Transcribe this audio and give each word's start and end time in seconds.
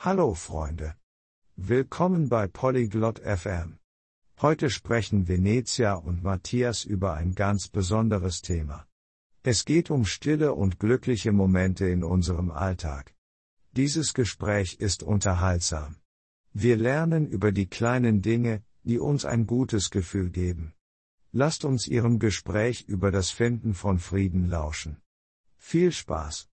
Hallo 0.00 0.34
Freunde. 0.34 0.94
Willkommen 1.56 2.28
bei 2.28 2.46
Polyglot 2.46 3.18
FM. 3.18 3.80
Heute 4.40 4.70
sprechen 4.70 5.26
Venezia 5.26 5.94
und 5.94 6.22
Matthias 6.22 6.84
über 6.84 7.14
ein 7.14 7.34
ganz 7.34 7.66
besonderes 7.66 8.40
Thema. 8.40 8.86
Es 9.42 9.64
geht 9.64 9.90
um 9.90 10.04
stille 10.04 10.54
und 10.54 10.78
glückliche 10.78 11.32
Momente 11.32 11.88
in 11.88 12.04
unserem 12.04 12.52
Alltag. 12.52 13.12
Dieses 13.72 14.14
Gespräch 14.14 14.74
ist 14.74 15.02
unterhaltsam. 15.02 15.96
Wir 16.52 16.76
lernen 16.76 17.26
über 17.26 17.50
die 17.50 17.66
kleinen 17.66 18.22
Dinge, 18.22 18.62
die 18.84 19.00
uns 19.00 19.24
ein 19.24 19.48
gutes 19.48 19.90
Gefühl 19.90 20.30
geben. 20.30 20.74
Lasst 21.32 21.64
uns 21.64 21.88
Ihrem 21.88 22.20
Gespräch 22.20 22.84
über 22.86 23.10
das 23.10 23.30
Finden 23.30 23.74
von 23.74 23.98
Frieden 23.98 24.48
lauschen. 24.48 25.02
Viel 25.56 25.90
Spaß! 25.90 26.48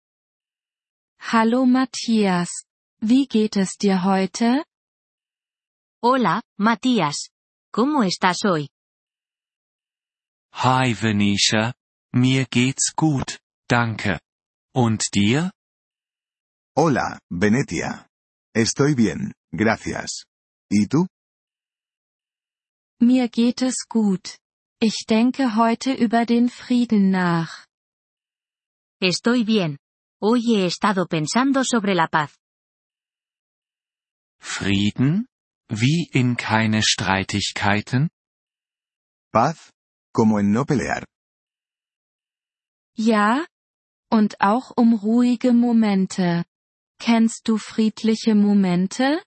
Hallo 1.20 1.68
Matthias. 1.68 2.66
Wie 3.08 3.28
geht 3.28 3.56
es 3.56 3.78
dir 3.78 4.04
heute? 4.04 4.66
Hola, 6.02 6.42
Matías. 6.58 7.30
¿Cómo 7.72 8.02
estás 8.02 8.44
hoy? 8.44 8.68
Hi 10.64 10.96
Venetia, 11.00 11.76
mir 12.16 12.48
geht's 12.50 12.96
gut, 12.96 13.38
danke. 13.70 14.20
Und 14.74 15.04
dir? 15.14 15.52
Hola, 16.76 17.20
Venetia. 17.30 18.08
Estoy 18.56 18.96
bien, 18.96 19.34
gracias. 19.52 20.26
¿Y 20.72 20.88
tú? 20.88 21.06
Mir 23.00 23.30
geht 23.30 23.62
es 23.62 23.86
gut. 23.88 24.40
Ich 24.82 25.06
denke 25.08 25.56
heute 25.56 25.94
über 25.94 26.26
den 26.26 26.50
Frieden 26.50 27.12
nach. 27.12 27.68
Estoy 29.00 29.44
bien. 29.44 29.78
Hoy 30.20 30.42
he 30.42 30.66
estado 30.66 31.06
pensando 31.06 31.64
sobre 31.64 31.94
la 31.94 32.08
paz. 32.08 32.36
Frieden? 34.46 35.28
Wie 35.68 36.08
in 36.12 36.38
keine 36.38 36.82
Streitigkeiten? 36.84 38.10
Paz, 39.34 39.72
como 40.14 40.40
en 40.40 40.52
no 40.52 40.64
pelear. 40.64 41.04
Ja? 42.96 43.46
Und 44.10 44.40
auch 44.40 44.72
um 44.78 44.94
ruhige 44.94 45.52
Momente. 45.52 46.46
Kennst 47.00 47.48
du 47.50 47.58
friedliche 47.58 48.36
Momente? 48.36 49.22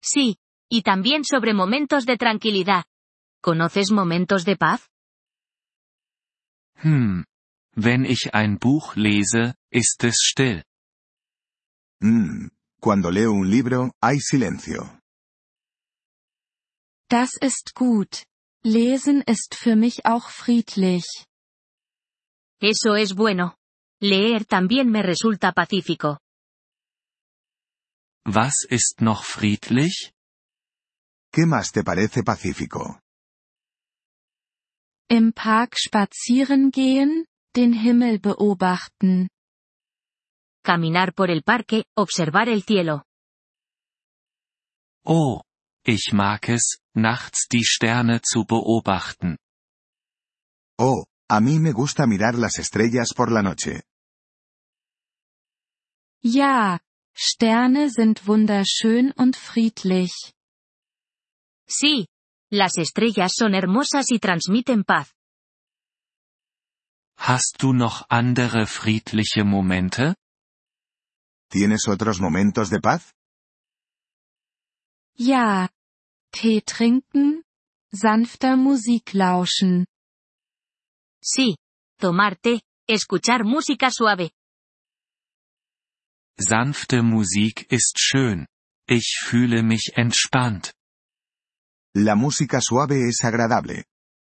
Sí, 0.00 0.36
y 0.68 0.82
también 0.82 1.24
sobre 1.24 1.54
momentos 1.54 2.04
de 2.06 2.16
tranquilidad. 2.16 2.84
¿Conoces 3.42 3.90
momentos 3.90 4.44
de 4.44 4.56
paz? 4.56 4.86
Hm. 6.82 7.24
Wenn 7.74 8.04
ich 8.04 8.34
ein 8.34 8.58
Buch 8.58 8.94
lese, 8.94 9.56
ist 9.70 10.04
es 10.04 10.22
still. 10.22 10.62
Mm, 12.00 12.50
cuando 12.84 13.10
leo 13.10 13.32
un 13.32 13.48
libro, 13.48 13.92
hay 14.02 14.20
silencio. 14.20 15.00
Das 17.08 17.30
ist 17.40 17.72
gut. 17.74 18.24
Lesen 18.62 19.22
ist 19.26 19.54
für 19.54 19.74
mich 19.74 20.04
auch 20.04 20.28
friedlich. 20.28 21.06
Eso 22.60 22.94
es 22.94 23.14
bueno. 23.14 23.54
Leer 24.02 24.44
también 24.44 24.90
me 24.90 25.02
resulta 25.02 25.52
pacífico. 25.52 26.18
Was 28.26 28.66
ist 28.68 29.00
noch 29.00 29.24
friedlich? 29.24 30.12
¿Qué 31.32 31.46
más 31.46 31.72
te 31.72 31.84
parece 31.84 32.22
pacífico? 32.22 33.00
Im 35.08 35.32
Park 35.32 35.78
spazieren 35.78 36.70
gehen, 36.70 37.24
den 37.56 37.72
Himmel 37.72 38.18
beobachten. 38.18 39.30
Caminar 40.64 41.12
por 41.12 41.30
el 41.30 41.42
parque, 41.42 41.84
observar 41.94 42.48
el 42.48 42.62
cielo. 42.62 43.04
Oh, 45.04 45.42
ich 45.84 46.14
mag 46.14 46.48
es, 46.48 46.78
nachts 46.94 47.48
die 47.52 47.64
Sterne 47.64 48.22
zu 48.22 48.46
beobachten. 48.46 49.36
Oh, 50.78 51.04
a 51.28 51.40
mí 51.40 51.58
me 51.58 51.72
gusta 51.72 52.06
mirar 52.06 52.34
las 52.36 52.58
estrellas 52.58 53.12
por 53.14 53.30
la 53.30 53.42
noche. 53.42 53.82
Ja, 56.22 56.80
Sterne 57.14 57.90
sind 57.90 58.26
wunderschön 58.26 59.12
und 59.12 59.36
friedlich. 59.36 60.32
Sí. 61.68 62.06
Las 62.50 62.78
estrellas 62.78 63.32
son 63.36 63.52
hermosas 63.54 64.06
y 64.10 64.18
transmiten 64.18 64.84
paz. 64.84 65.12
Hast 67.18 67.56
du 67.60 67.74
noch 67.74 68.06
andere 68.08 68.66
friedliche 68.66 69.44
Momente? 69.44 70.14
¿Tienes 71.54 71.86
otros 71.86 72.20
momentos 72.20 72.68
de 72.68 72.80
paz? 72.80 73.14
Ja. 75.16 75.70
Tee 76.32 76.60
trinken, 76.62 77.44
sanfter 77.92 78.56
Musik 78.56 79.14
lauschen. 79.14 79.86
Sí. 81.22 81.54
Tomar 82.00 82.34
té, 82.34 82.62
escuchar 82.88 83.44
música 83.44 83.92
suave. 83.92 84.32
Sanfte 86.36 87.02
Musik 87.02 87.70
ist 87.70 88.00
schön. 88.00 88.48
Ich 88.88 89.20
fühle 89.22 89.62
mich 89.62 89.92
entspannt. 89.94 90.74
La 91.94 92.16
música 92.16 92.60
suave 92.60 93.08
es 93.08 93.22
agradable. 93.22 93.84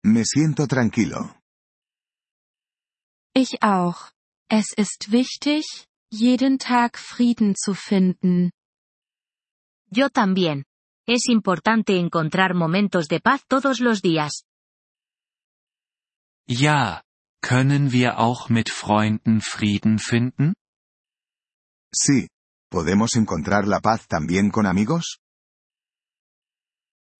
Me 0.05 0.23
siento 0.27 0.67
tranquilo. 0.67 1.35
Ich 3.35 3.63
auch. 3.63 4.11
Es 4.51 4.75
ist 4.77 5.11
wichtig, 5.11 5.65
jeden 6.11 6.59
Tag 6.59 6.99
Frieden 6.99 7.55
zu 7.57 7.75
finden. 7.75 8.53
Yo 9.91 10.09
también. 10.11 10.65
Es 11.07 11.29
importante 11.29 11.99
encontrar 11.99 12.55
momentos 12.55 13.07
de 13.09 13.21
paz 13.21 13.43
todos 13.47 13.81
los 13.81 14.03
días. 14.03 14.45
Ja, 16.49 17.03
können 17.41 17.93
wir 17.93 18.19
auch 18.19 18.49
mit 18.49 18.71
Freunden 18.71 19.41
Frieden 19.41 19.99
finden? 19.99 20.55
Sí. 21.93 22.29
¿Podemos 22.69 23.15
encontrar 23.15 23.67
la 23.69 23.81
paz 23.81 24.09
también 24.09 24.51
con 24.51 24.67
amigos? 24.67 25.19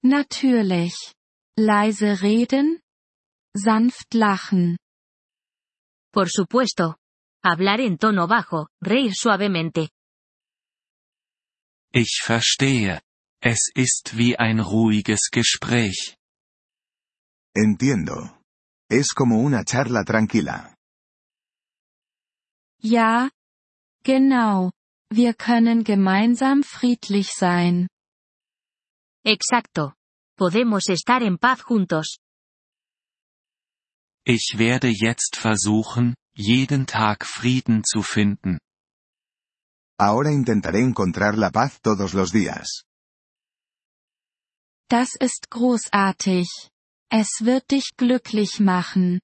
Natürlich. 0.03 0.95
Leise 1.57 2.17
reden, 2.17 2.81
sanft 3.55 4.13
lachen. 4.15 4.77
Por 6.13 6.29
supuesto. 6.29 6.97
Hablar 7.49 7.81
en 7.81 7.97
tono 7.97 8.27
bajo, 8.27 8.71
reír 8.83 9.13
suavemente. 9.15 9.91
Ich 11.93 12.21
verstehe. 12.25 13.01
Es 13.41 13.71
ist 13.73 14.17
wie 14.17 14.37
ein 14.37 14.59
ruhiges 14.59 15.31
Gespräch. 15.31 16.17
Entiendo. 17.55 18.43
Es 18.91 19.15
como 19.15 19.39
una 19.39 19.63
charla 19.65 20.03
tranquila. 20.05 20.75
Ja. 22.83 23.31
Genau. 24.03 24.73
Wir 25.13 25.35
können 25.35 25.85
gemeinsam 25.85 26.65
friedlich 26.65 27.31
sein. 27.33 27.87
Exacto. 29.25 29.95
Podemos 30.37 30.89
estar 30.89 31.23
en 31.23 31.39
paz 31.39 31.63
juntos. 31.63 32.19
Ich 34.25 34.59
werde 34.59 34.89
jetzt 34.89 35.37
versuchen, 35.37 36.17
jeden 36.37 36.87
Tag 36.87 37.25
Frieden 37.25 37.83
zu 37.85 38.03
finden. 38.03 38.59
Ahora 39.99 40.31
intentaré 40.31 40.81
encontrar 40.81 41.39
la 41.39 41.51
paz 41.51 41.81
todos 41.81 42.13
los 42.13 42.31
días. 42.31 42.85
Das 44.89 45.17
ist 45.19 45.51
großartig. 45.51 46.47
Es 47.11 47.29
wird 47.41 47.71
dich 47.71 47.97
glücklich 47.97 48.61
machen. 48.61 49.21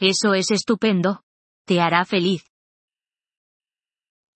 Eso 0.00 0.34
es 0.34 0.50
estupendo. 0.50 1.20
Te 1.66 1.80
hará 1.80 2.04
feliz. 2.04 2.42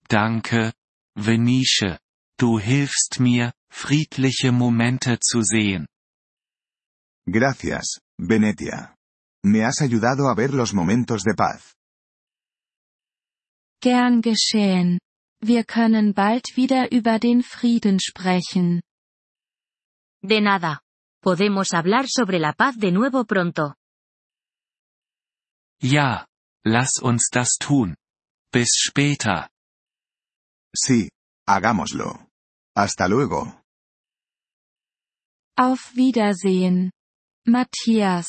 Danke, 0.09 0.73
Venice. 1.17 1.99
Du 2.39 2.59
hilfst 2.59 3.21
mir, 3.21 3.53
friedliche 3.71 4.53
Momente 4.53 5.19
zu 5.21 5.43
sehen. 5.43 5.87
Gracias, 7.27 8.01
Venetia. 8.19 8.95
Me 9.45 9.65
has 9.65 9.81
ayudado 9.83 10.29
a 10.29 10.35
ver 10.35 10.55
los 10.55 10.73
momentos 10.73 11.25
de 11.25 11.35
paz. 11.35 11.75
Gern 13.81 14.23
geschehen. 14.23 15.01
Wir 15.41 15.65
können 15.65 16.15
bald 16.15 16.57
wieder 16.57 16.93
über 16.93 17.19
den 17.19 17.43
Frieden 17.43 17.99
sprechen. 17.99 18.81
De 20.23 20.41
nada. 20.41 20.81
Podemos 21.21 21.73
hablar 21.73 22.07
sobre 22.09 22.39
la 22.39 22.53
paz 22.53 22.77
de 22.79 22.93
nuevo 22.93 23.25
pronto. 23.25 23.75
Ja, 25.81 26.27
lass 26.65 27.01
uns 27.03 27.29
das 27.33 27.57
tun. 27.59 27.97
Bis 28.53 28.71
später. 28.77 29.51
Sí, 30.73 31.11
hagámoslo. 31.49 32.29
Hasta 32.77 33.09
luego. 33.09 33.61
Auf 35.57 35.97
Wiedersehen. 35.97 36.93
Matthias. 37.45 38.29